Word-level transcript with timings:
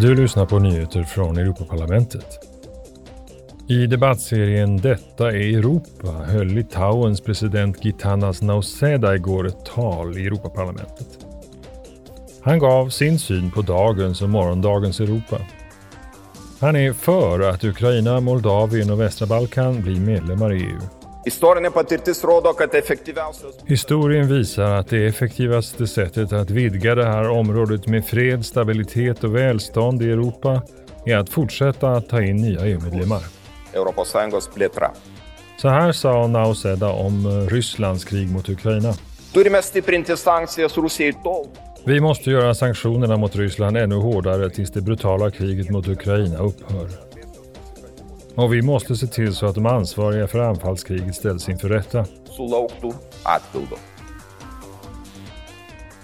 Du 0.00 0.14
lyssnar 0.14 0.46
på 0.46 0.58
nyheter 0.58 1.02
från 1.02 1.38
Europaparlamentet. 1.38 2.26
I 3.68 3.86
debattserien 3.86 4.76
Detta 4.76 5.28
är 5.28 5.58
Europa 5.58 6.08
höll 6.08 6.46
Litauens 6.46 7.20
president 7.20 7.84
Gitanas 7.84 8.42
Nauseda 8.42 9.14
igår 9.14 9.46
ett 9.46 9.64
tal 9.64 10.18
i 10.18 10.26
Europaparlamentet. 10.26 11.26
Han 12.42 12.58
gav 12.58 12.88
sin 12.88 13.18
syn 13.18 13.50
på 13.50 13.62
dagens 13.62 14.22
och 14.22 14.28
morgondagens 14.28 15.00
Europa. 15.00 15.40
Han 16.60 16.76
är 16.76 16.92
för 16.92 17.40
att 17.40 17.64
Ukraina, 17.64 18.20
Moldavien 18.20 18.90
och 18.90 19.00
västra 19.00 19.26
Balkan 19.26 19.82
blir 19.82 20.00
medlemmar 20.00 20.52
i 20.52 20.60
EU. 20.60 21.05
Historien 23.66 24.28
visar 24.28 24.70
att 24.70 24.88
det 24.88 25.06
effektivaste 25.06 25.86
sättet 25.86 26.32
att 26.32 26.50
vidga 26.50 26.94
det 26.94 27.04
här 27.04 27.28
området 27.30 27.86
med 27.86 28.06
fred, 28.06 28.46
stabilitet 28.46 29.24
och 29.24 29.36
välstånd 29.36 30.02
i 30.02 30.10
Europa 30.10 30.62
är 31.06 31.16
att 31.16 31.30
fortsätta 31.30 31.90
att 31.90 32.08
ta 32.08 32.22
in 32.22 32.36
nya 32.36 32.66
EU-medlemmar. 32.66 33.22
Så 35.56 35.68
här 35.68 35.92
sa 35.92 36.26
Nauseda 36.26 36.88
om 36.88 37.26
eh, 37.26 37.50
Rysslands 37.50 38.04
krig 38.04 38.30
mot 38.30 38.48
Ukraina. 38.48 38.94
Vi 41.84 42.00
måste 42.00 42.30
göra 42.30 42.54
sanktionerna 42.54 43.16
mot 43.16 43.36
Ryssland 43.36 43.76
ännu 43.76 43.94
hårdare 43.94 44.50
tills 44.50 44.70
det 44.70 44.80
brutala 44.80 45.30
kriget 45.30 45.70
mot 45.70 45.88
Ukraina 45.88 46.38
upphör. 46.38 46.88
Och 48.36 48.54
vi 48.54 48.62
måste 48.62 48.96
se 48.96 49.06
till 49.06 49.34
så 49.34 49.46
att 49.46 49.54
de 49.54 49.66
ansvariga 49.66 50.26
för 50.26 50.38
anfallskriget 50.38 51.14
ställs 51.14 51.48
inför 51.48 51.68
rätta. 51.68 52.04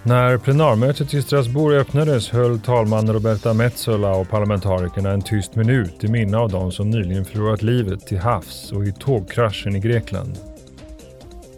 När 0.03 0.39
plenarmötet 0.39 1.15
i 1.15 1.23
Strasbourg 1.23 1.77
öppnades 1.77 2.31
höll 2.31 2.61
talman 2.61 3.13
Roberta 3.13 3.55
Metsola 3.55 4.15
och 4.15 4.29
parlamentarikerna 4.29 5.11
en 5.11 5.23
tyst 5.23 5.55
minut 5.55 6.05
i 6.05 6.09
minne 6.09 6.37
av 6.37 6.51
de 6.51 6.73
som 6.73 6.91
nyligen 6.91 7.25
förlorat 7.25 7.63
livet 7.63 8.07
till 8.07 8.19
havs 8.19 8.73
och 8.73 8.85
i 8.85 8.93
tågkraschen 8.93 9.77
i 9.77 9.81
Grekland. 9.81 10.39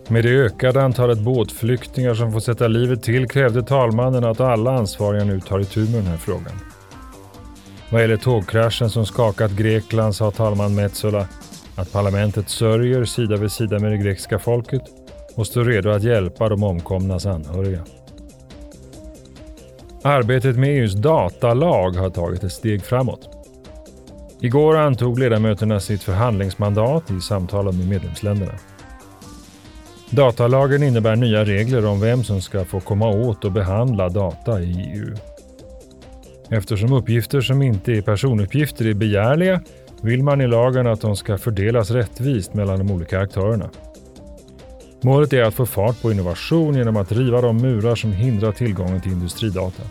Med 0.08 0.24
det 0.24 0.30
ökade 0.30 0.82
antalet 0.82 1.18
båtflyktingar 1.18 2.14
som 2.14 2.32
får 2.32 2.40
sätta 2.40 2.68
livet 2.68 3.02
till 3.02 3.28
krävde 3.28 3.62
talmannen 3.62 4.24
att 4.24 4.40
alla 4.40 4.72
ansvariga 4.72 5.24
nu 5.24 5.40
tar 5.40 5.60
itu 5.60 5.80
med 5.80 5.94
den 5.94 6.06
här 6.06 6.16
frågan. 6.16 6.73
Vad 7.94 8.02
gäller 8.02 8.16
tågkraschen 8.16 8.90
som 8.90 9.06
skakat 9.06 9.50
Grekland 9.50 10.16
sa 10.16 10.30
talman 10.30 10.74
Metsola 10.74 11.28
att 11.76 11.92
parlamentet 11.92 12.48
sörjer 12.48 13.04
sida 13.04 13.36
vid 13.36 13.52
sida 13.52 13.78
med 13.78 13.92
det 13.92 13.98
grekiska 13.98 14.38
folket 14.38 14.82
och 15.34 15.46
står 15.46 15.64
redo 15.64 15.90
att 15.90 16.02
hjälpa 16.02 16.48
de 16.48 16.62
omkomnas 16.62 17.26
anhöriga. 17.26 17.84
Arbetet 20.02 20.56
med 20.56 20.68
EUs 20.68 20.92
datalag 20.92 21.90
har 21.90 22.10
tagit 22.10 22.44
ett 22.44 22.52
steg 22.52 22.84
framåt. 22.84 23.28
Igår 24.40 24.76
antog 24.76 25.18
ledamöterna 25.18 25.80
sitt 25.80 26.02
förhandlingsmandat 26.02 27.10
i 27.10 27.20
samtalen 27.20 27.78
med 27.78 27.88
medlemsländerna. 27.88 28.54
Datalagen 30.10 30.82
innebär 30.82 31.16
nya 31.16 31.44
regler 31.44 31.86
om 31.86 32.00
vem 32.00 32.24
som 32.24 32.40
ska 32.40 32.64
få 32.64 32.80
komma 32.80 33.08
åt 33.08 33.44
och 33.44 33.52
behandla 33.52 34.08
data 34.08 34.60
i 34.60 34.92
EU. 34.94 35.33
Eftersom 36.50 36.92
uppgifter 36.92 37.40
som 37.40 37.62
inte 37.62 37.92
är 37.92 38.00
personuppgifter 38.00 38.86
är 38.86 38.94
begärliga 38.94 39.60
vill 40.00 40.22
man 40.22 40.40
i 40.40 40.46
lagen 40.46 40.86
att 40.86 41.00
de 41.00 41.16
ska 41.16 41.38
fördelas 41.38 41.90
rättvist 41.90 42.54
mellan 42.54 42.78
de 42.78 42.90
olika 42.94 43.20
aktörerna. 43.20 43.70
Målet 45.00 45.32
är 45.32 45.42
att 45.42 45.54
få 45.54 45.66
fart 45.66 46.02
på 46.02 46.12
innovation 46.12 46.74
genom 46.74 46.96
att 46.96 47.12
riva 47.12 47.40
de 47.40 47.56
murar 47.56 47.94
som 47.94 48.12
hindrar 48.12 48.52
tillgången 48.52 49.00
till 49.00 49.12
industridata. 49.12 49.82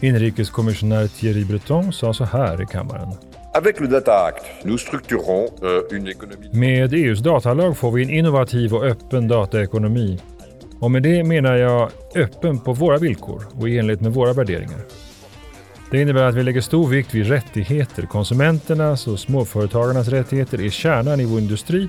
Inrikeskommissionär 0.00 1.06
Thierry 1.06 1.44
Breton 1.44 1.92
sa 1.92 2.14
så 2.14 2.24
här 2.24 2.62
i 2.62 2.66
kammaren. 2.66 3.08
Euh, 3.54 3.62
med 6.52 6.92
EUs 6.92 7.18
datalag 7.18 7.76
får 7.76 7.92
vi 7.92 8.02
en 8.02 8.10
innovativ 8.10 8.74
och 8.74 8.84
öppen 8.84 9.28
dataekonomi. 9.28 10.20
Och 10.80 10.90
med 10.90 11.02
det 11.02 11.24
menar 11.24 11.56
jag 11.56 11.90
öppen 12.14 12.58
på 12.58 12.72
våra 12.72 12.98
villkor 12.98 13.42
och 13.60 13.68
i 13.68 13.78
enlighet 13.78 14.00
med 14.00 14.12
våra 14.12 14.32
värderingar. 14.32 14.80
Det 15.90 16.00
innebär 16.00 16.24
att 16.24 16.34
vi 16.34 16.42
lägger 16.42 16.60
stor 16.60 16.88
vikt 16.88 17.14
vid 17.14 17.28
rättigheter. 17.28 18.02
Konsumenternas 18.02 19.06
och 19.06 19.20
småföretagarnas 19.20 20.08
rättigheter 20.08 20.60
är 20.60 20.70
kärnan 20.70 21.20
i 21.20 21.24
vår 21.24 21.38
industri, 21.38 21.88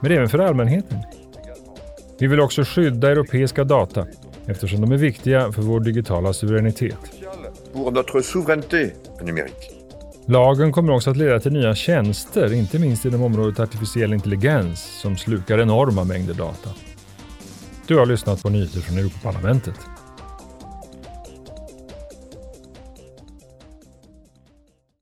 men 0.00 0.12
även 0.12 0.28
för 0.28 0.38
allmänheten. 0.38 0.98
Vi 2.18 2.26
vill 2.26 2.40
också 2.40 2.62
skydda 2.64 3.10
europeiska 3.10 3.64
data 3.64 4.06
eftersom 4.46 4.80
de 4.80 4.92
är 4.92 4.96
viktiga 4.96 5.52
för 5.52 5.62
vår 5.62 5.80
digitala 5.80 6.32
suveränitet. 6.32 6.98
Lagen 10.26 10.72
kommer 10.72 10.92
också 10.92 11.10
att 11.10 11.16
leda 11.16 11.40
till 11.40 11.52
nya 11.52 11.74
tjänster, 11.74 12.52
inte 12.52 12.78
minst 12.78 13.04
inom 13.04 13.22
området 13.22 13.60
artificiell 13.60 14.12
intelligens 14.12 15.00
som 15.00 15.16
slukar 15.16 15.60
enorma 15.60 16.04
mängder 16.04 16.34
data. 16.34 16.70
Du 17.86 17.96
har 17.96 18.06
lyssnat 18.06 18.42
på 18.42 18.50
nyheter 18.50 18.80
från 18.80 18.98
Europaparlamentet. 18.98 19.74